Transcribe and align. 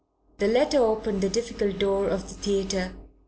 The 0.39 0.47
letter 0.47 0.79
opened 0.79 1.21
the 1.21 1.29
difficult 1.29 1.77
door 1.77 2.07
of 2.07 2.27
the 2.27 2.33
theatre. 2.33 2.93